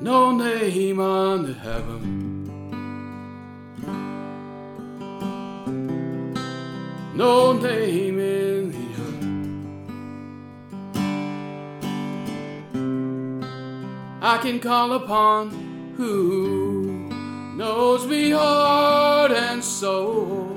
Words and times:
No 0.00 0.30
name 0.32 1.00
under 1.00 1.52
heaven. 1.52 2.44
No 7.14 7.52
name 7.52 8.18
in 8.18 8.70
the 8.70 8.86
earth. 9.02 9.24
I 14.22 14.38
can 14.38 14.60
call 14.60 14.92
upon 14.92 15.50
who 15.96 16.77
knows 17.58 18.06
me 18.06 18.30
heart 18.30 19.32
and 19.32 19.64
soul. 19.64 20.48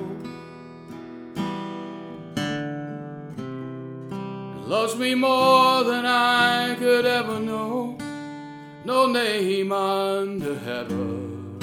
Loves 4.67 4.95
me 4.95 5.15
more 5.15 5.83
than 5.83 6.05
I 6.05 6.75
could 6.77 7.07
ever 7.07 7.39
know 7.39 7.97
no 8.85 9.07
name 9.07 9.71
under 9.71 10.55
heaven. 10.59 11.57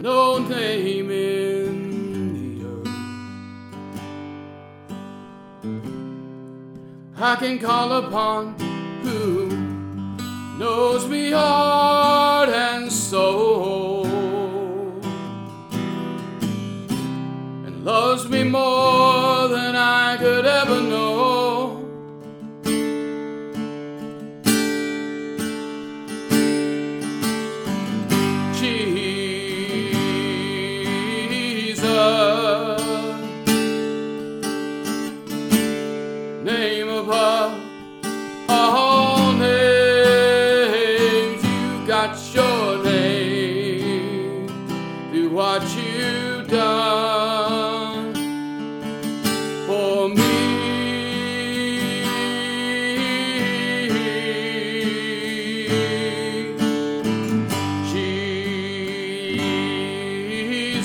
No 0.00 0.38
name 0.38 1.10
in 1.10 1.90
the 2.36 2.64
earth. 2.64 2.88
I 7.20 7.34
can 7.36 7.58
call 7.58 7.92
upon 7.92 8.54
who 9.02 9.59
knows 10.60 11.08
me 11.08 11.30
heart 11.30 11.99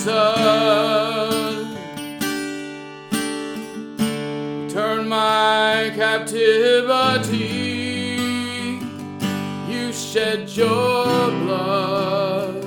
Jesus. 0.05 1.25
turn 4.71 5.09
my 5.09 5.91
captivity. 5.95 7.39
You 9.67 9.91
shed 9.91 10.47
your 10.49 11.31
blood 11.41 12.61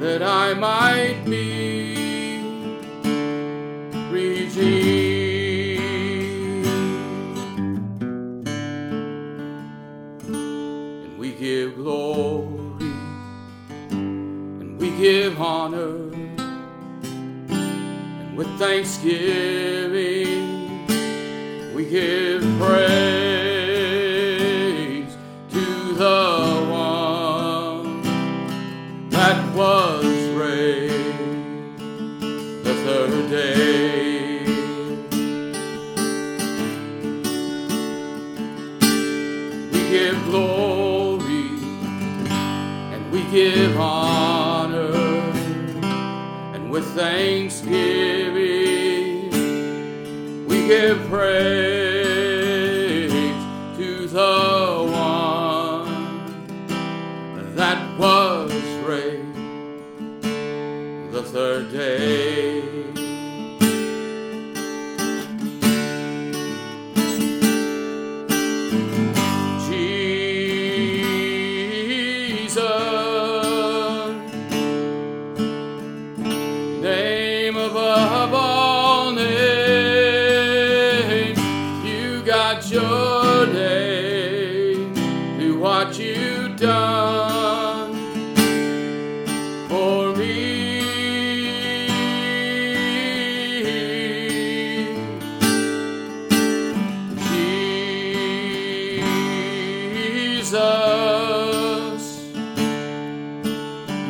that 0.00 0.22
I 0.22 0.54
might 0.54 1.22
be 1.26 2.40
redeemed. 4.10 5.36
And 10.24 11.18
we 11.18 11.32
give 11.32 11.74
glory 11.74 12.94
and 13.90 14.78
we 14.78 14.90
give 14.96 15.38
honor 15.38 16.09
with 18.40 18.58
thanksgiving 18.58 20.40
we 21.74 21.84
give 21.84 22.40
praise 22.58 22.80
to 25.50 25.64
the 25.92 26.66
one 26.70 28.00
that 29.10 29.54
was 29.54 30.06
raised 30.30 31.78
the 32.64 32.74
third 32.86 33.28
day. 33.28 34.44
We 39.70 39.80
give 39.90 40.16
glory 40.24 41.50
and 42.94 43.12
we 43.12 43.20
give 43.30 43.78
honor 43.78 44.94
and 46.54 46.70
with 46.70 46.86
thanksgiving 46.94 48.29
give 50.70 51.08
praise 51.08 51.89
Jesus, 100.50 102.26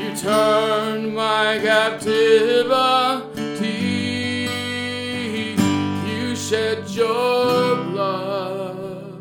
you 0.01 0.17
turned 0.17 1.15
my 1.15 1.59
captivity. 1.63 2.09
You 6.09 6.35
shed 6.35 6.89
your 6.89 7.85
blood 7.85 9.21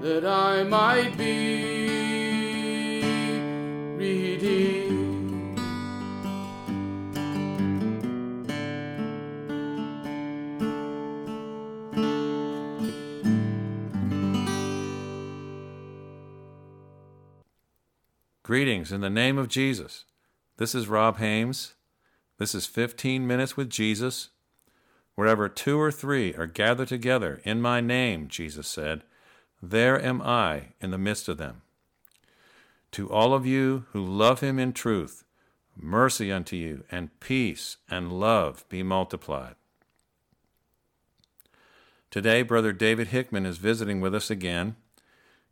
that 0.00 0.24
I 0.24 0.62
might 0.62 1.18
be 1.18 1.49
Greetings 18.50 18.90
in 18.90 19.00
the 19.00 19.08
name 19.08 19.38
of 19.38 19.46
Jesus. 19.46 20.04
This 20.56 20.74
is 20.74 20.88
Rob 20.88 21.18
Hames. 21.18 21.74
This 22.38 22.52
is 22.52 22.66
15 22.66 23.24
Minutes 23.24 23.56
with 23.56 23.70
Jesus. 23.70 24.30
Wherever 25.14 25.48
two 25.48 25.78
or 25.78 25.92
three 25.92 26.34
are 26.34 26.48
gathered 26.48 26.88
together 26.88 27.40
in 27.44 27.62
my 27.62 27.80
name, 27.80 28.26
Jesus 28.26 28.66
said, 28.66 29.04
there 29.62 30.04
am 30.04 30.20
I 30.20 30.70
in 30.80 30.90
the 30.90 30.98
midst 30.98 31.28
of 31.28 31.38
them. 31.38 31.62
To 32.90 33.08
all 33.08 33.34
of 33.34 33.46
you 33.46 33.84
who 33.92 34.04
love 34.04 34.40
him 34.40 34.58
in 34.58 34.72
truth, 34.72 35.22
mercy 35.76 36.32
unto 36.32 36.56
you, 36.56 36.82
and 36.90 37.20
peace 37.20 37.76
and 37.88 38.12
love 38.12 38.68
be 38.68 38.82
multiplied. 38.82 39.54
Today, 42.10 42.42
Brother 42.42 42.72
David 42.72 43.06
Hickman 43.06 43.46
is 43.46 43.58
visiting 43.58 44.00
with 44.00 44.12
us 44.12 44.28
again. 44.28 44.74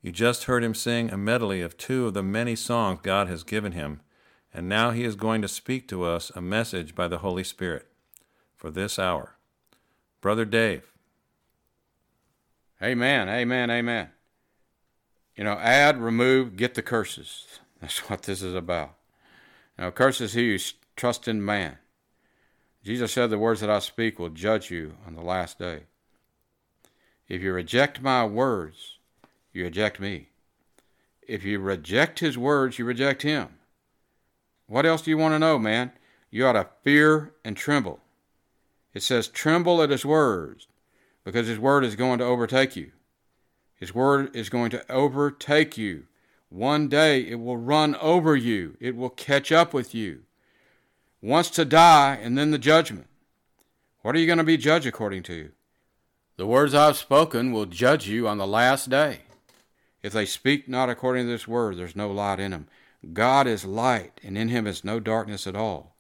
You 0.01 0.13
just 0.13 0.45
heard 0.45 0.63
him 0.63 0.75
sing 0.75 1.11
a 1.11 1.17
medley 1.17 1.61
of 1.61 1.77
two 1.77 2.07
of 2.07 2.15
the 2.15 2.23
many 2.23 2.55
songs 2.55 3.01
God 3.03 3.29
has 3.29 3.43
given 3.43 3.73
him, 3.73 4.01
and 4.55 4.69
now 4.69 4.93
he 4.93 5.05
is 5.05 5.17
going 5.17 5.43
to 5.43 5.49
speak 5.49 5.89
to 5.89 6.05
us 6.05 6.31
a 6.35 6.41
message 6.41 6.95
by 6.95 7.09
the 7.09 7.19
Holy 7.19 7.45
Spirit 7.45 7.87
for 8.57 8.71
this 8.71 8.99
hour. 8.99 9.37
Brother 10.21 10.45
Dave. 10.45 10.93
Amen, 12.81 13.29
amen, 13.29 13.71
amen. 13.71 14.11
You 15.37 15.45
know, 15.45 15.59
add, 15.59 16.01
remove, 16.01 16.57
get 16.57 16.75
the 16.75 16.83
curses. 16.83 17.47
That's 17.81 17.99
what 18.11 18.23
this 18.23 18.43
is 18.43 18.55
about. 18.55 18.95
Now, 19.79 19.91
curses 19.91 20.33
he 20.33 20.53
who 20.53 20.59
trusts 20.97 21.29
in 21.29 21.45
man. 21.45 21.79
Jesus 22.85 23.13
said, 23.13 23.31
The 23.31 23.39
words 23.39 23.61
that 23.61 23.71
I 23.71 23.81
speak 23.81 24.19
will 24.19 24.31
judge 24.31 24.71
you 24.71 24.95
on 25.07 25.15
the 25.15 25.23
last 25.23 25.59
day. 25.59 25.85
If 27.29 27.43
you 27.43 27.53
reject 27.53 28.01
my 28.01 28.25
words, 28.25 28.98
you 29.59 29.65
reject 29.65 30.01
me. 30.01 30.29
If 31.21 31.45
you 31.45 31.59
reject 31.59 32.21
his 32.21 32.39
words, 32.39 32.79
you 32.79 32.85
reject 32.85 33.23
him. 33.23 33.49
What 34.67 34.87
else 34.87 35.03
do 35.03 35.11
you 35.11 35.19
want 35.19 35.35
to 35.35 35.39
know, 35.39 35.59
man? 35.59 35.93
You 36.31 36.47
ought 36.47 36.53
to 36.53 36.69
fear 36.83 37.33
and 37.45 37.57
tremble. 37.57 38.01
It 38.95 39.03
says, 39.03 39.29
Tremble 39.29 39.83
at 39.83 39.91
his 39.91 40.05
words, 40.05 40.67
because 41.25 41.47
his 41.47 41.59
word 41.59 41.85
is 41.85 41.97
going 41.97 42.19
to 42.19 42.25
overtake 42.25 42.77
you. 42.77 42.93
His 43.75 43.95
word 43.95 44.35
is 44.35 44.49
going 44.49 44.71
to 44.71 44.91
overtake 44.91 45.77
you. 45.77 46.05
One 46.49 46.89
day 46.89 47.21
it 47.21 47.37
will 47.37 47.59
run 47.59 47.95
over 47.97 48.35
you, 48.35 48.77
it 48.81 48.97
will 48.97 49.11
catch 49.11 49.53
up 49.53 49.75
with 49.75 49.95
you. 49.95 50.23
Once 51.21 51.51
to 51.51 51.65
die, 51.65 52.19
and 52.23 52.39
then 52.39 52.53
the 52.53 52.59
judgment. 52.59 53.07
What 54.03 54.15
are 54.15 54.19
you 54.19 54.27
going 54.27 54.39
to 54.39 54.45
be 54.45 54.57
judged 54.57 54.87
according 54.87 55.25
to? 55.25 55.51
The 56.37 56.47
words 56.47 56.75
I've 56.75 56.97
spoken 56.97 57.53
will 57.53 57.67
judge 57.67 58.09
you 58.09 58.29
on 58.29 58.39
the 58.39 58.47
last 58.47 58.89
day. 58.89 59.23
If 60.03 60.13
they 60.13 60.27
speak 60.27 60.69
not 60.69 60.89
according 60.89 61.27
to 61.27 61.33
this 61.33 61.49
word, 61.49 61.77
there's 61.77 61.97
no 61.97 62.11
light 62.11 62.41
in 62.41 62.53
them. 62.53 62.69
God 63.13 63.47
is 63.47 63.65
light, 63.65 64.21
and 64.23 64.37
in 64.37 64.49
him 64.49 64.67
is 64.67 64.85
no 64.85 65.01
darkness 65.01 65.47
at 65.47 65.57
all. 65.57 65.95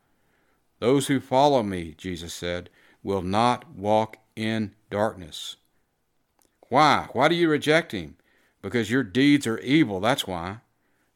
Those 0.79 1.09
who 1.09 1.21
follow 1.21 1.63
me, 1.63 1.95
Jesus 1.97 2.35
said, 2.35 2.71
will 3.03 3.23
not 3.23 3.71
walk 3.71 4.19
in 4.37 4.75
darkness. 4.91 5.57
Why? 6.69 7.09
Why 7.13 7.29
do 7.29 7.35
you 7.35 7.49
reject 7.49 7.93
him? 7.93 8.17
Because 8.63 8.91
your 8.91 9.03
deeds 9.03 9.47
are 9.47 9.59
evil, 9.59 10.01
that's 10.01 10.27
why. 10.27 10.59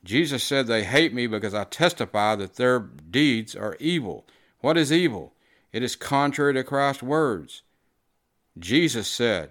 Jesus 0.05 0.43
said 0.43 0.67
they 0.67 0.85
hate 0.85 1.15
me 1.15 1.27
because 1.27 1.55
I 1.55 1.65
testify 1.65 2.35
that 2.37 2.57
their 2.57 2.81
deeds 2.81 3.55
are 3.55 3.77
evil. 3.79 4.27
What 4.61 4.77
is 4.77 4.93
evil? 4.93 5.33
It 5.73 5.83
is 5.83 5.97
contrary 5.97 6.55
to 6.55 6.65
Christ's 6.65 7.03
words. 7.03 7.63
Jesus 8.59 9.09
said, 9.09 9.51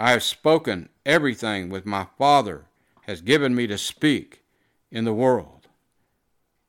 I 0.00 0.12
have 0.12 0.22
spoken 0.22 0.90
everything 1.04 1.70
with 1.70 1.84
my 1.84 2.06
Father 2.16 2.66
has 3.02 3.20
given 3.20 3.54
me 3.54 3.66
to 3.66 3.76
speak 3.76 4.44
in 4.92 5.04
the 5.04 5.12
world. 5.12 5.66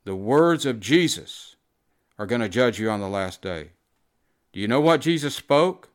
The 0.03 0.15
words 0.15 0.65
of 0.65 0.79
Jesus 0.79 1.55
are 2.17 2.25
going 2.25 2.41
to 2.41 2.49
judge 2.49 2.79
you 2.79 2.89
on 2.89 3.01
the 3.01 3.07
last 3.07 3.41
day. 3.41 3.71
Do 4.51 4.59
you 4.59 4.67
know 4.67 4.81
what 4.81 5.01
Jesus 5.01 5.35
spoke? 5.35 5.89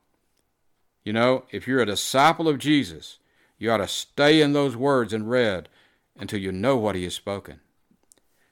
You 1.04 1.12
know, 1.12 1.44
if 1.50 1.66
you're 1.66 1.80
a 1.80 1.86
disciple 1.86 2.48
of 2.48 2.58
Jesus, 2.58 3.18
you 3.58 3.70
ought 3.70 3.78
to 3.78 3.88
stay 3.88 4.40
in 4.40 4.52
those 4.52 4.76
words 4.76 5.12
and 5.12 5.28
read 5.28 5.68
until 6.16 6.38
you 6.38 6.52
know 6.52 6.76
what 6.76 6.94
he 6.94 7.02
has 7.02 7.14
spoken. 7.14 7.60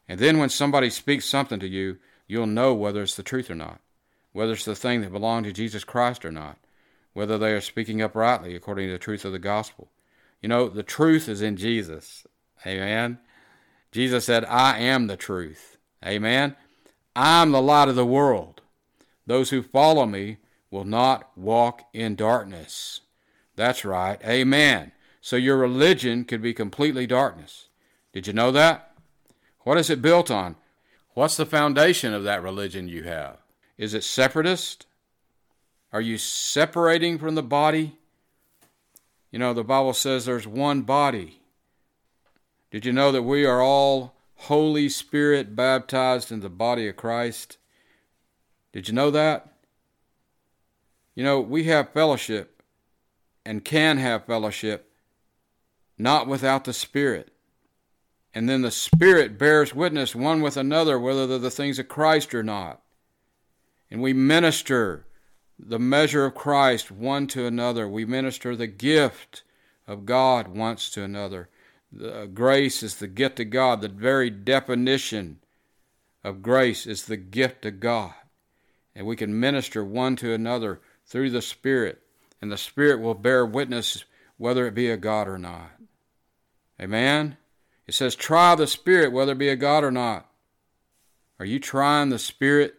And 0.08 0.18
then 0.18 0.38
when 0.38 0.48
somebody 0.48 0.90
speaks 0.90 1.24
something 1.24 1.60
to 1.60 1.68
you, 1.68 1.98
you'll 2.26 2.46
know 2.46 2.74
whether 2.74 3.02
it's 3.02 3.14
the 3.14 3.22
truth 3.22 3.48
or 3.48 3.54
not, 3.54 3.80
whether 4.32 4.54
it's 4.54 4.64
the 4.64 4.74
thing 4.74 5.02
that 5.02 5.12
belonged 5.12 5.44
to 5.44 5.52
Jesus 5.52 5.84
Christ 5.84 6.24
or 6.24 6.32
not 6.32 6.58
whether 7.12 7.38
they 7.38 7.52
are 7.52 7.60
speaking 7.60 8.00
uprightly 8.00 8.54
according 8.54 8.88
to 8.88 8.92
the 8.92 8.98
truth 8.98 9.24
of 9.24 9.32
the 9.32 9.38
gospel. 9.38 9.90
You 10.40 10.48
know, 10.48 10.68
the 10.68 10.82
truth 10.82 11.28
is 11.28 11.42
in 11.42 11.56
Jesus. 11.56 12.26
Amen. 12.66 13.18
Jesus 13.90 14.24
said, 14.24 14.44
I 14.46 14.78
am 14.78 15.06
the 15.06 15.16
truth. 15.16 15.78
Amen. 16.04 16.56
I'm 17.14 17.52
the 17.52 17.62
light 17.62 17.88
of 17.88 17.96
the 17.96 18.06
world. 18.06 18.62
Those 19.26 19.50
who 19.50 19.62
follow 19.62 20.06
me 20.06 20.38
will 20.70 20.84
not 20.84 21.30
walk 21.36 21.82
in 21.92 22.16
darkness. 22.16 23.02
That's 23.54 23.84
right. 23.84 24.18
Amen. 24.24 24.92
So 25.20 25.36
your 25.36 25.58
religion 25.58 26.24
could 26.24 26.42
be 26.42 26.54
completely 26.54 27.06
darkness. 27.06 27.68
Did 28.12 28.26
you 28.26 28.32
know 28.32 28.50
that? 28.52 28.94
What 29.60 29.78
is 29.78 29.90
it 29.90 30.02
built 30.02 30.30
on? 30.30 30.56
What's 31.14 31.36
the 31.36 31.46
foundation 31.46 32.14
of 32.14 32.24
that 32.24 32.42
religion 32.42 32.88
you 32.88 33.04
have? 33.04 33.36
Is 33.76 33.94
it 33.94 34.02
separatist? 34.02 34.86
Are 35.92 36.00
you 36.00 36.16
separating 36.16 37.18
from 37.18 37.34
the 37.34 37.42
body? 37.42 37.96
You 39.30 39.38
know, 39.38 39.52
the 39.52 39.64
Bible 39.64 39.92
says 39.92 40.24
there's 40.24 40.46
one 40.46 40.82
body. 40.82 41.40
Did 42.70 42.86
you 42.86 42.92
know 42.92 43.12
that 43.12 43.22
we 43.22 43.44
are 43.44 43.60
all 43.60 44.14
Holy 44.36 44.88
Spirit 44.88 45.54
baptized 45.54 46.32
in 46.32 46.40
the 46.40 46.48
body 46.48 46.88
of 46.88 46.96
Christ? 46.96 47.58
Did 48.72 48.88
you 48.88 48.94
know 48.94 49.10
that? 49.10 49.52
You 51.14 51.24
know, 51.24 51.40
we 51.40 51.64
have 51.64 51.90
fellowship 51.90 52.62
and 53.44 53.64
can 53.64 53.98
have 53.98 54.24
fellowship 54.24 54.90
not 55.98 56.26
without 56.26 56.64
the 56.64 56.72
Spirit. 56.72 57.30
And 58.34 58.48
then 58.48 58.62
the 58.62 58.70
Spirit 58.70 59.38
bears 59.38 59.74
witness 59.74 60.14
one 60.14 60.40
with 60.40 60.56
another 60.56 60.98
whether 60.98 61.26
they're 61.26 61.38
the 61.38 61.50
things 61.50 61.78
of 61.78 61.88
Christ 61.88 62.34
or 62.34 62.42
not. 62.42 62.80
And 63.90 64.00
we 64.00 64.14
minister 64.14 65.04
the 65.64 65.78
measure 65.78 66.24
of 66.24 66.34
Christ 66.34 66.90
one 66.90 67.26
to 67.28 67.46
another. 67.46 67.88
We 67.88 68.04
minister 68.04 68.56
the 68.56 68.66
gift 68.66 69.42
of 69.86 70.06
God 70.06 70.48
once 70.48 70.90
to 70.90 71.02
another. 71.02 71.48
The 71.92 72.22
uh, 72.22 72.26
grace 72.26 72.82
is 72.82 72.96
the 72.96 73.06
gift 73.06 73.38
of 73.40 73.50
God. 73.50 73.80
The 73.80 73.88
very 73.88 74.30
definition 74.30 75.38
of 76.24 76.42
grace 76.42 76.86
is 76.86 77.04
the 77.04 77.16
gift 77.16 77.64
of 77.66 77.80
God. 77.80 78.14
And 78.94 79.06
we 79.06 79.16
can 79.16 79.38
minister 79.38 79.84
one 79.84 80.16
to 80.16 80.32
another 80.32 80.80
through 81.06 81.30
the 81.30 81.42
Spirit. 81.42 82.02
And 82.40 82.50
the 82.50 82.58
Spirit 82.58 83.00
will 83.00 83.14
bear 83.14 83.46
witness 83.46 84.04
whether 84.38 84.66
it 84.66 84.74
be 84.74 84.90
a 84.90 84.96
God 84.96 85.28
or 85.28 85.38
not. 85.38 85.70
Amen? 86.80 87.36
It 87.86 87.94
says, 87.94 88.14
try 88.14 88.54
the 88.54 88.66
Spirit 88.66 89.12
whether 89.12 89.32
it 89.32 89.38
be 89.38 89.48
a 89.48 89.56
God 89.56 89.84
or 89.84 89.90
not. 89.90 90.28
Are 91.38 91.46
you 91.46 91.58
trying 91.58 92.08
the 92.08 92.18
Spirit 92.18 92.74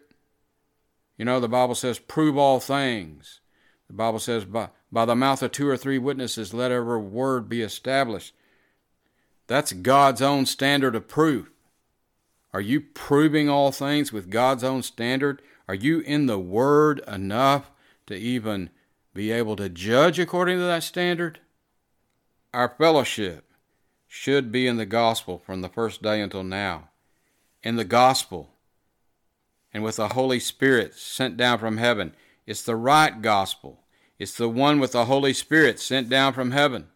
you 1.16 1.24
know, 1.24 1.40
the 1.40 1.48
Bible 1.48 1.74
says, 1.74 1.98
prove 1.98 2.36
all 2.36 2.60
things. 2.60 3.40
The 3.88 3.94
Bible 3.94 4.18
says, 4.18 4.44
by, 4.44 4.70
by 4.90 5.04
the 5.04 5.14
mouth 5.14 5.42
of 5.42 5.52
two 5.52 5.68
or 5.68 5.76
three 5.76 5.98
witnesses, 5.98 6.54
let 6.54 6.72
every 6.72 6.98
word 6.98 7.48
be 7.48 7.62
established. 7.62 8.34
That's 9.46 9.72
God's 9.72 10.22
own 10.22 10.46
standard 10.46 10.94
of 10.94 11.08
proof. 11.08 11.50
Are 12.52 12.60
you 12.60 12.80
proving 12.80 13.48
all 13.48 13.72
things 13.72 14.12
with 14.12 14.30
God's 14.30 14.64
own 14.64 14.82
standard? 14.82 15.42
Are 15.68 15.74
you 15.74 16.00
in 16.00 16.26
the 16.26 16.38
Word 16.38 17.00
enough 17.08 17.70
to 18.06 18.14
even 18.14 18.70
be 19.12 19.32
able 19.32 19.56
to 19.56 19.68
judge 19.68 20.18
according 20.18 20.58
to 20.58 20.64
that 20.64 20.84
standard? 20.84 21.40
Our 22.52 22.68
fellowship 22.68 23.50
should 24.06 24.52
be 24.52 24.68
in 24.68 24.76
the 24.76 24.86
gospel 24.86 25.42
from 25.44 25.62
the 25.62 25.68
first 25.68 26.00
day 26.00 26.20
until 26.20 26.44
now. 26.44 26.90
In 27.64 27.74
the 27.74 27.84
gospel, 27.84 28.53
and 29.74 29.82
with 29.82 29.96
the 29.96 30.10
Holy 30.10 30.38
Spirit 30.38 30.94
sent 30.94 31.36
down 31.36 31.58
from 31.58 31.78
heaven. 31.78 32.14
It's 32.46 32.62
the 32.62 32.76
right 32.76 33.20
gospel. 33.20 33.80
It's 34.18 34.36
the 34.36 34.48
one 34.48 34.78
with 34.78 34.92
the 34.92 35.06
Holy 35.06 35.32
Spirit 35.32 35.80
sent 35.80 36.08
down 36.08 36.32
from 36.32 36.52
heaven. 36.52 36.86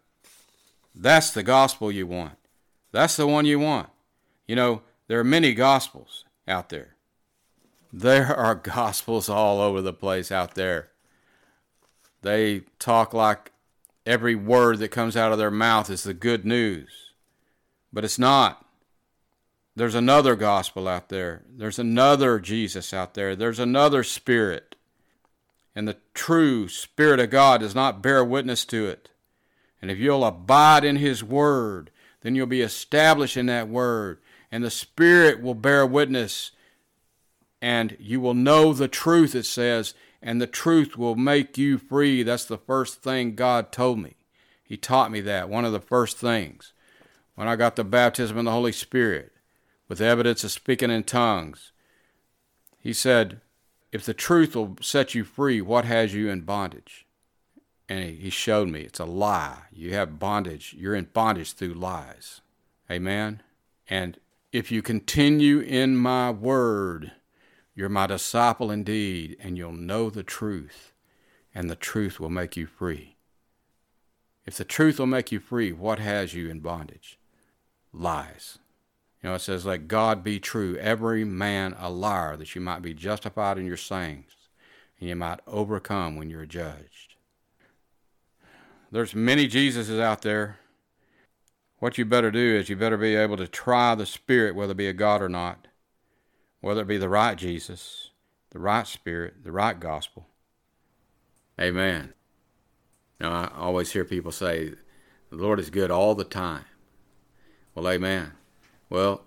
That's 0.95 1.31
the 1.31 1.43
gospel 1.43 1.91
you 1.91 2.07
want. 2.07 2.37
That's 2.91 3.17
the 3.17 3.27
one 3.27 3.45
you 3.45 3.59
want. 3.59 3.89
You 4.47 4.55
know, 4.55 4.81
there 5.07 5.19
are 5.19 5.25
many 5.25 5.53
gospels 5.53 6.23
out 6.47 6.69
there. 6.69 6.95
There 7.91 8.27
are 8.35 8.55
gospels 8.75 9.27
all 9.27 9.59
over 9.59 9.81
the 9.81 9.93
place 9.93 10.31
out 10.31 10.55
there. 10.55 10.89
They 12.21 12.61
talk 12.79 13.13
like 13.13 13.51
every 14.05 14.35
word 14.35 14.79
that 14.79 14.89
comes 14.89 15.17
out 15.17 15.31
of 15.31 15.37
their 15.37 15.51
mouth 15.51 15.89
is 15.89 16.03
the 16.03 16.13
good 16.13 16.45
news. 16.45 17.11
But 17.91 18.05
it's 18.05 18.19
not. 18.19 18.65
There's 19.79 19.95
another 19.95 20.35
gospel 20.35 20.89
out 20.89 21.07
there. 21.07 21.43
There's 21.49 21.79
another 21.79 22.37
Jesus 22.37 22.93
out 22.93 23.13
there. 23.13 23.33
There's 23.33 23.59
another 23.59 24.03
Spirit. 24.03 24.75
And 25.73 25.87
the 25.87 25.95
true 26.13 26.67
Spirit 26.67 27.21
of 27.21 27.29
God 27.29 27.61
does 27.61 27.73
not 27.73 28.01
bear 28.01 28.21
witness 28.25 28.65
to 28.65 28.87
it. 28.87 29.09
And 29.81 29.89
if 29.89 29.97
you'll 29.97 30.25
abide 30.25 30.83
in 30.83 30.97
His 30.97 31.23
Word, 31.23 31.91
then 32.19 32.35
you'll 32.35 32.45
be 32.45 32.59
established 32.59 33.37
in 33.37 33.45
that 33.45 33.69
Word. 33.69 34.19
And 34.51 34.65
the 34.65 34.69
Spirit 34.69 35.41
will 35.41 35.55
bear 35.55 35.85
witness. 35.85 36.51
And 37.61 37.95
you 38.01 38.19
will 38.19 38.33
know 38.33 38.73
the 38.73 38.89
truth, 38.89 39.33
it 39.33 39.45
says, 39.45 39.93
and 40.21 40.41
the 40.41 40.47
truth 40.47 40.97
will 40.97 41.15
make 41.15 41.57
you 41.57 41.77
free. 41.77 42.21
That's 42.21 42.43
the 42.43 42.57
first 42.57 43.01
thing 43.01 43.33
God 43.33 43.71
told 43.71 43.97
me. 43.97 44.17
He 44.61 44.75
taught 44.75 45.09
me 45.09 45.21
that, 45.21 45.47
one 45.47 45.63
of 45.63 45.71
the 45.71 45.79
first 45.79 46.17
things, 46.17 46.73
when 47.35 47.47
I 47.47 47.55
got 47.55 47.77
the 47.77 47.85
baptism 47.85 48.37
in 48.37 48.43
the 48.43 48.51
Holy 48.51 48.73
Spirit 48.73 49.31
with 49.89 49.99
evidence 49.99 50.45
of 50.45 50.51
speaking 50.51 50.91
in 50.91 51.03
tongues. 51.03 51.73
He 52.79 52.93
said, 52.93 53.41
If 53.91 54.05
the 54.05 54.13
truth 54.13 54.55
will 54.55 54.77
set 54.79 55.13
you 55.13 55.25
free, 55.25 55.59
what 55.59 55.83
has 55.83 56.13
you 56.13 56.29
in 56.29 56.41
bondage? 56.41 57.05
And 57.89 58.03
he 58.03 58.29
showed 58.29 58.69
me 58.69 58.81
it's 58.81 58.99
a 58.99 59.05
lie. 59.05 59.63
You 59.71 59.95
have 59.95 60.19
bondage. 60.19 60.75
You're 60.77 60.95
in 60.95 61.09
bondage 61.11 61.53
through 61.53 61.73
lies. 61.73 62.39
Amen. 62.89 63.41
And 63.89 64.19
if 64.51 64.71
you 64.71 64.83
continue 64.83 65.59
in 65.59 65.97
my 65.97 66.29
word, 66.29 67.11
you're 67.73 67.89
my 67.89 68.05
disciple 68.05 68.69
indeed, 68.69 69.37
and 69.39 69.57
you'll 69.57 69.71
know 69.71 70.09
the 70.09 70.23
truth, 70.23 70.93
and 71.53 71.69
the 71.69 71.75
truth 71.75 72.19
will 72.19 72.29
make 72.29 72.55
you 72.55 72.67
free. 72.67 73.15
If 74.45 74.57
the 74.57 74.65
truth 74.65 74.99
will 74.99 75.07
make 75.07 75.31
you 75.31 75.39
free, 75.39 75.71
what 75.71 75.99
has 75.99 76.33
you 76.33 76.49
in 76.49 76.59
bondage? 76.59 77.17
Lies. 77.91 78.59
You 79.21 79.29
know, 79.29 79.35
it 79.35 79.39
says, 79.39 79.65
Let 79.65 79.87
God 79.87 80.23
be 80.23 80.39
true, 80.39 80.77
every 80.77 81.25
man 81.25 81.75
a 81.77 81.89
liar, 81.89 82.37
that 82.37 82.55
you 82.55 82.61
might 82.61 82.81
be 82.81 82.93
justified 82.93 83.57
in 83.57 83.65
your 83.65 83.77
sayings, 83.77 84.31
and 84.99 85.09
you 85.09 85.15
might 85.15 85.39
overcome 85.45 86.15
when 86.15 86.29
you're 86.29 86.45
judged. 86.45 87.15
There's 88.91 89.13
many 89.13 89.47
Jesuses 89.47 90.01
out 90.01 90.21
there. 90.21 90.59
What 91.79 91.97
you 91.97 92.05
better 92.05 92.31
do 92.31 92.57
is 92.57 92.69
you 92.69 92.75
better 92.75 92.97
be 92.97 93.15
able 93.15 93.37
to 93.37 93.47
try 93.47 93.95
the 93.95 94.05
Spirit, 94.05 94.55
whether 94.55 94.71
it 94.71 94.77
be 94.77 94.87
a 94.87 94.93
God 94.93 95.21
or 95.21 95.29
not, 95.29 95.67
whether 96.59 96.81
it 96.81 96.87
be 96.87 96.97
the 96.97 97.09
right 97.09 97.37
Jesus, 97.37 98.09
the 98.51 98.59
right 98.59 98.87
Spirit, 98.87 99.43
the 99.43 99.51
right 99.51 99.79
gospel. 99.79 100.27
Amen. 101.59 102.13
Now, 103.19 103.31
I 103.31 103.51
always 103.57 103.91
hear 103.91 104.05
people 104.05 104.31
say, 104.31 104.73
the 105.29 105.35
Lord 105.35 105.59
is 105.59 105.69
good 105.69 105.91
all 105.91 106.15
the 106.15 106.23
time. 106.23 106.65
Well, 107.75 107.87
amen. 107.87 108.31
Well, 108.89 109.23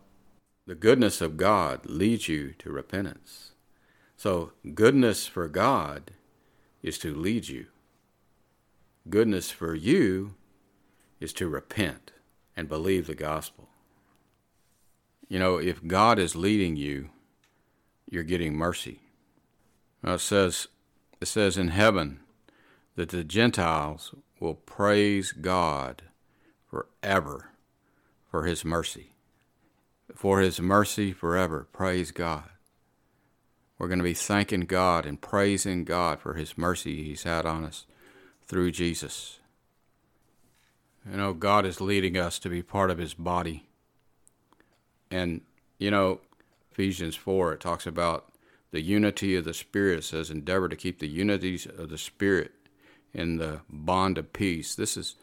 the 0.67 0.75
goodness 0.75 1.21
of 1.21 1.37
God 1.37 1.87
leads 1.87 2.29
you 2.29 2.55
to 2.59 2.71
repentance. 2.71 3.53
So, 4.17 4.53
goodness 4.75 5.27
for 5.27 5.49
God 5.49 6.13
is 6.83 6.99
to 6.99 7.15
lead 7.15 7.49
you. 7.49 7.67
Goodness 9.09 9.51
for 9.51 9.75
you 9.75 10.35
is 11.21 11.33
to 11.35 11.49
repent 11.49 12.13
and 12.57 12.69
believe 12.69 13.07
the 13.07 13.15
gospel. 13.15 13.69
You 15.29 15.39
know, 15.39 15.57
if 15.57 15.87
God 15.87 16.19
is 16.19 16.37
leading 16.37 16.77
you, 16.77 17.11
you're 18.09 18.23
getting 18.23 18.55
mercy. 18.55 19.01
Now 20.03 20.15
it 20.15 20.21
says, 20.21 20.69
it 21.21 21.27
says 21.27 21.57
in 21.57 21.69
heaven 21.69 22.21
that 22.97 23.09
the 23.09 23.25
Gentiles 23.25 24.15
will 24.39 24.55
praise 24.55 25.33
God 25.33 26.03
forever 26.69 27.51
for 28.31 28.45
his 28.45 28.65
mercy. 28.65 29.13
For 30.15 30.41
his 30.41 30.61
mercy 30.61 31.13
forever. 31.13 31.67
Praise 31.73 32.11
God. 32.11 32.45
We're 33.79 33.89
going 33.89 33.99
to 33.99 34.05
be 34.05 34.15
thanking 34.15 34.61
God 34.61 35.07
and 35.07 35.21
praising 35.21 35.85
God 35.85 36.21
for 36.21 36.35
his 36.35 36.57
mercy 36.57 37.03
he's 37.03 37.25
had 37.25 37.45
on 37.45 37.65
us 37.65 37.85
through 38.47 38.71
Jesus. 38.71 39.41
You 41.11 41.17
know, 41.17 41.33
God 41.33 41.67
is 41.67 41.81
leading 41.81 42.17
us 42.17 42.39
to 42.39 42.49
be 42.49 42.63
part 42.63 42.91
of 42.91 42.99
his 42.99 43.15
body. 43.15 43.67
And, 45.11 45.41
you 45.79 45.91
know, 45.91 46.21
Ephesians 46.71 47.17
4, 47.17 47.55
it 47.55 47.61
talks 47.61 47.87
about 47.87 48.33
the 48.71 48.81
unity 48.81 49.35
of 49.35 49.45
the 49.45 49.55
Spirit. 49.55 49.99
It 49.99 50.05
says, 50.05 50.31
endeavor 50.31 50.69
to 50.69 50.77
keep 50.77 51.01
the 51.01 51.09
unities 51.09 51.67
of 51.67 51.89
the 51.89 51.99
Spirit 51.99 52.53
in 53.13 53.39
the 53.39 53.63
bond 53.69 54.17
of 54.17 54.33
peace. 54.33 54.75
This 54.75 54.97
is, 54.97 55.17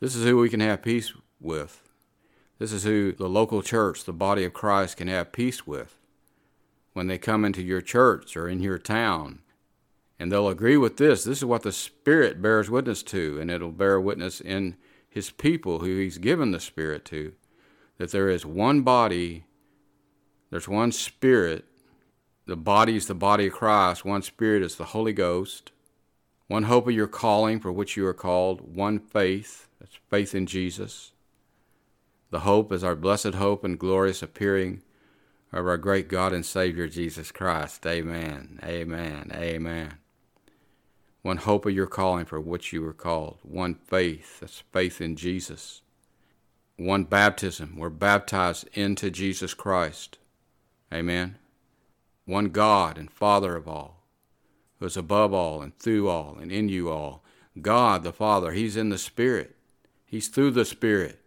this 0.00 0.16
is 0.16 0.24
who 0.24 0.36
we 0.38 0.48
can 0.48 0.60
have 0.60 0.82
peace 0.82 1.12
with. 1.40 1.80
This 2.60 2.74
is 2.74 2.84
who 2.84 3.12
the 3.12 3.26
local 3.26 3.62
church, 3.62 4.04
the 4.04 4.12
body 4.12 4.44
of 4.44 4.52
Christ, 4.52 4.98
can 4.98 5.08
have 5.08 5.32
peace 5.32 5.66
with. 5.66 5.96
When 6.92 7.06
they 7.06 7.16
come 7.16 7.42
into 7.42 7.62
your 7.62 7.80
church 7.80 8.36
or 8.36 8.48
in 8.48 8.60
your 8.60 8.76
town, 8.78 9.38
and 10.18 10.30
they'll 10.30 10.50
agree 10.50 10.76
with 10.76 10.98
this. 10.98 11.24
This 11.24 11.38
is 11.38 11.44
what 11.46 11.62
the 11.62 11.72
Spirit 11.72 12.42
bears 12.42 12.68
witness 12.68 13.02
to, 13.04 13.40
and 13.40 13.50
it'll 13.50 13.72
bear 13.72 13.98
witness 13.98 14.42
in 14.42 14.76
His 15.08 15.30
people 15.30 15.78
who 15.78 15.96
He's 15.96 16.18
given 16.18 16.50
the 16.50 16.60
Spirit 16.60 17.06
to, 17.06 17.32
that 17.96 18.12
there 18.12 18.28
is 18.28 18.44
one 18.44 18.82
body, 18.82 19.44
there's 20.50 20.68
one 20.68 20.92
Spirit. 20.92 21.64
The 22.44 22.56
body 22.56 22.96
is 22.96 23.06
the 23.06 23.14
body 23.14 23.46
of 23.46 23.54
Christ, 23.54 24.04
one 24.04 24.20
Spirit 24.20 24.62
is 24.62 24.74
the 24.74 24.86
Holy 24.86 25.14
Ghost, 25.14 25.72
one 26.46 26.64
hope 26.64 26.88
of 26.88 26.94
your 26.94 27.06
calling 27.06 27.58
for 27.58 27.72
which 27.72 27.96
you 27.96 28.06
are 28.06 28.12
called, 28.12 28.76
one 28.76 28.98
faith, 28.98 29.66
that's 29.78 29.98
faith 30.10 30.34
in 30.34 30.44
Jesus. 30.44 31.12
The 32.30 32.40
hope 32.40 32.72
is 32.72 32.84
our 32.84 32.96
blessed 32.96 33.34
hope 33.34 33.64
and 33.64 33.78
glorious 33.78 34.22
appearing 34.22 34.82
of 35.52 35.66
our 35.66 35.76
great 35.76 36.08
God 36.08 36.32
and 36.32 36.46
Savior 36.46 36.86
Jesus 36.86 37.32
Christ. 37.32 37.84
Amen. 37.86 38.60
Amen. 38.64 39.30
Amen 39.34 39.98
one 41.22 41.36
hope 41.36 41.66
of 41.66 41.74
your 41.74 41.86
calling 41.86 42.24
for 42.24 42.40
which 42.40 42.72
you 42.72 42.82
were 42.82 42.92
called, 42.92 43.38
one 43.42 43.74
faith, 43.74 44.40
that's 44.40 44.62
faith 44.72 45.00
in 45.00 45.16
Jesus, 45.16 45.82
one 46.76 47.04
baptism, 47.04 47.76
we're 47.76 47.90
baptized 47.90 48.68
into 48.72 49.10
Jesus 49.10 49.52
Christ. 49.52 50.16
Amen. 50.92 51.36
One 52.24 52.46
God 52.46 52.96
and 52.96 53.10
Father 53.10 53.54
of 53.54 53.68
all, 53.68 54.02
who 54.78 54.86
is 54.86 54.96
above 54.96 55.34
all 55.34 55.60
and 55.60 55.76
through 55.78 56.08
all 56.08 56.38
and 56.40 56.50
in 56.50 56.68
you 56.68 56.88
all. 56.88 57.22
God 57.60 58.02
the 58.02 58.12
Father, 58.12 58.52
He's 58.52 58.76
in 58.76 58.88
the 58.88 58.98
Spirit, 58.98 59.56
He's 60.06 60.28
through 60.28 60.52
the 60.52 60.64
Spirit. 60.64 61.18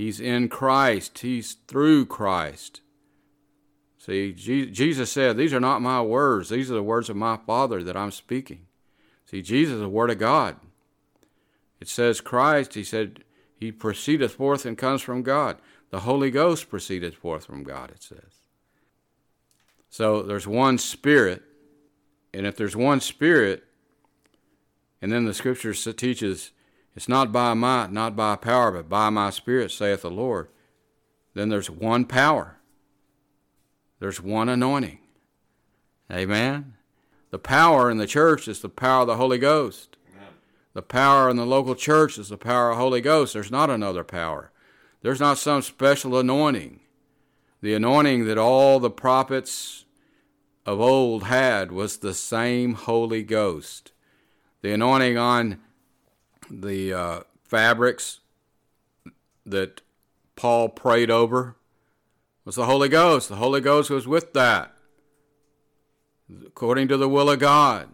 He's 0.00 0.18
in 0.18 0.48
Christ, 0.48 1.18
He's 1.18 1.58
through 1.68 2.06
Christ. 2.06 2.80
See, 3.98 4.32
Jesus 4.32 5.12
said, 5.12 5.36
These 5.36 5.52
are 5.52 5.60
not 5.60 5.82
my 5.82 6.00
words, 6.00 6.48
these 6.48 6.70
are 6.70 6.74
the 6.74 6.82
words 6.82 7.10
of 7.10 7.16
my 7.16 7.36
Father 7.36 7.82
that 7.82 7.98
I'm 7.98 8.10
speaking. 8.10 8.64
See, 9.26 9.42
Jesus 9.42 9.74
is 9.74 9.80
the 9.80 9.90
Word 9.90 10.08
of 10.08 10.18
God. 10.18 10.56
It 11.82 11.88
says 11.88 12.22
Christ, 12.22 12.72
he 12.72 12.82
said, 12.82 13.24
He 13.54 13.70
proceedeth 13.70 14.32
forth 14.32 14.64
and 14.64 14.78
comes 14.78 15.02
from 15.02 15.22
God. 15.22 15.58
The 15.90 16.00
Holy 16.00 16.30
Ghost 16.30 16.70
proceedeth 16.70 17.16
forth 17.16 17.44
from 17.44 17.62
God, 17.62 17.90
it 17.90 18.02
says. 18.02 18.40
So 19.90 20.22
there's 20.22 20.46
one 20.46 20.78
Spirit, 20.78 21.42
and 22.32 22.46
if 22.46 22.56
there's 22.56 22.74
one 22.74 23.00
Spirit, 23.00 23.64
and 25.02 25.12
then 25.12 25.26
the 25.26 25.34
Scripture 25.34 25.74
teaches, 25.74 26.52
it's 26.94 27.08
not 27.08 27.32
by 27.32 27.54
might, 27.54 27.92
not 27.92 28.16
by 28.16 28.36
power, 28.36 28.72
but 28.72 28.88
by 28.88 29.10
my 29.10 29.30
Spirit, 29.30 29.70
saith 29.70 30.02
the 30.02 30.10
Lord, 30.10 30.48
then 31.34 31.48
there's 31.48 31.70
one 31.70 32.04
power. 32.04 32.58
There's 34.00 34.20
one 34.20 34.48
anointing. 34.48 34.98
Amen. 36.10 36.74
The 37.30 37.38
power 37.38 37.90
in 37.90 37.98
the 37.98 38.06
church 38.06 38.48
is 38.48 38.60
the 38.60 38.68
power 38.68 39.02
of 39.02 39.06
the 39.06 39.16
Holy 39.16 39.38
Ghost. 39.38 39.96
Amen. 40.16 40.28
The 40.72 40.82
power 40.82 41.30
in 41.30 41.36
the 41.36 41.46
local 41.46 41.76
church 41.76 42.18
is 42.18 42.28
the 42.28 42.36
power 42.36 42.70
of 42.70 42.76
the 42.76 42.82
Holy 42.82 43.00
Ghost. 43.00 43.34
There's 43.34 43.50
not 43.50 43.70
another 43.70 44.02
power. 44.02 44.50
There's 45.02 45.20
not 45.20 45.38
some 45.38 45.62
special 45.62 46.18
anointing. 46.18 46.80
The 47.62 47.74
anointing 47.74 48.24
that 48.26 48.38
all 48.38 48.80
the 48.80 48.90
prophets 48.90 49.84
of 50.66 50.80
old 50.80 51.24
had 51.24 51.70
was 51.70 51.98
the 51.98 52.14
same 52.14 52.74
Holy 52.74 53.22
Ghost. 53.22 53.92
The 54.62 54.72
anointing 54.72 55.16
on 55.16 55.60
the 56.50 56.92
uh, 56.92 57.20
fabrics 57.44 58.20
that 59.46 59.80
Paul 60.36 60.68
prayed 60.68 61.10
over 61.10 61.56
was 62.44 62.56
the 62.56 62.66
Holy 62.66 62.88
Ghost. 62.88 63.28
The 63.28 63.36
Holy 63.36 63.60
Ghost 63.60 63.90
was 63.90 64.06
with 64.06 64.32
that, 64.32 64.74
according 66.44 66.88
to 66.88 66.96
the 66.96 67.08
will 67.08 67.30
of 67.30 67.38
God. 67.38 67.88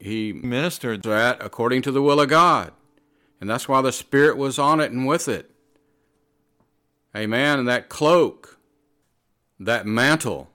He 0.00 0.32
ministered 0.32 1.02
that 1.02 1.38
according 1.40 1.82
to 1.82 1.92
the 1.92 2.02
will 2.02 2.20
of 2.20 2.28
God. 2.28 2.72
And 3.40 3.48
that's 3.48 3.68
why 3.68 3.82
the 3.82 3.92
Spirit 3.92 4.36
was 4.36 4.58
on 4.58 4.80
it 4.80 4.90
and 4.90 5.06
with 5.06 5.28
it. 5.28 5.50
Amen. 7.16 7.60
And 7.60 7.68
that 7.68 7.88
cloak, 7.88 8.58
that 9.58 9.86
mantle, 9.86 10.50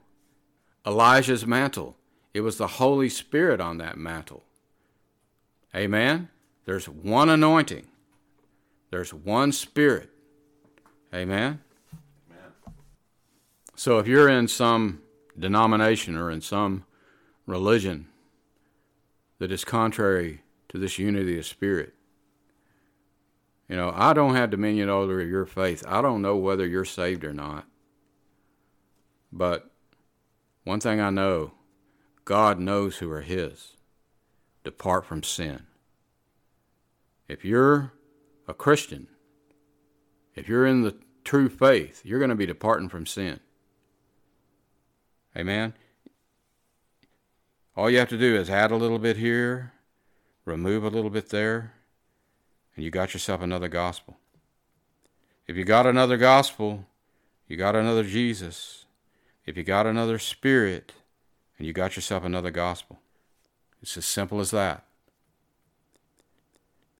Elijah's 0.86 1.46
mantle, 1.46 1.96
it 2.32 2.40
was 2.40 2.58
the 2.58 2.66
Holy 2.66 3.08
Spirit 3.08 3.60
on 3.60 3.78
that 3.78 3.96
mantle. 3.96 4.44
Amen. 5.74 6.28
There's 6.64 6.88
one 6.88 7.28
anointing, 7.28 7.86
there's 8.90 9.12
one 9.12 9.52
Spirit. 9.52 10.10
Amen. 11.12 11.60
Amen. 12.28 12.48
So 13.76 13.98
if 13.98 14.08
you're 14.08 14.28
in 14.28 14.48
some 14.48 15.00
denomination 15.38 16.16
or 16.16 16.30
in 16.30 16.40
some 16.40 16.84
religion 17.46 18.08
that 19.38 19.52
is 19.52 19.64
contrary 19.64 20.42
to 20.68 20.78
this 20.78 20.98
unity 20.98 21.38
of 21.38 21.46
spirit, 21.46 21.94
you 23.68 23.76
know, 23.76 23.92
I 23.94 24.12
don't 24.12 24.34
have 24.34 24.50
dominion 24.50 24.88
over 24.88 25.22
your 25.22 25.46
faith. 25.46 25.84
I 25.88 26.02
don't 26.02 26.20
know 26.20 26.36
whether 26.36 26.66
you're 26.66 26.84
saved 26.84 27.24
or 27.24 27.32
not. 27.32 27.64
But 29.32 29.70
one 30.64 30.80
thing 30.80 31.00
I 31.00 31.10
know 31.10 31.52
God 32.24 32.58
knows 32.58 32.98
who 32.98 33.10
are 33.10 33.20
His. 33.20 33.76
Depart 34.64 35.04
from 35.04 35.22
sin. 35.22 35.66
If 37.28 37.44
you're 37.44 37.92
a 38.46 38.54
Christian, 38.54 39.08
if 40.34 40.48
you're 40.48 40.66
in 40.66 40.82
the 40.82 40.96
true 41.24 41.48
faith, 41.48 42.02
you're 42.04 42.18
going 42.18 42.30
to 42.30 42.34
be 42.34 42.46
departing 42.46 42.88
from 42.88 43.06
sin. 43.06 43.40
Amen. 45.36 45.74
All 47.76 47.90
you 47.90 47.98
have 47.98 48.08
to 48.10 48.18
do 48.18 48.36
is 48.36 48.50
add 48.50 48.70
a 48.70 48.76
little 48.76 48.98
bit 48.98 49.16
here, 49.16 49.72
remove 50.44 50.84
a 50.84 50.90
little 50.90 51.10
bit 51.10 51.30
there, 51.30 51.72
and 52.76 52.84
you 52.84 52.90
got 52.90 53.14
yourself 53.14 53.40
another 53.40 53.68
gospel. 53.68 54.18
If 55.46 55.56
you 55.56 55.64
got 55.64 55.86
another 55.86 56.16
gospel, 56.16 56.86
you 57.48 57.56
got 57.56 57.74
another 57.74 58.04
Jesus. 58.04 58.84
If 59.44 59.56
you 59.56 59.64
got 59.64 59.86
another 59.86 60.18
spirit, 60.18 60.92
and 61.58 61.66
you 61.66 61.72
got 61.72 61.96
yourself 61.96 62.24
another 62.24 62.50
gospel. 62.50 62.98
It's 63.82 63.96
as 63.96 64.06
simple 64.06 64.40
as 64.40 64.50
that. 64.50 64.84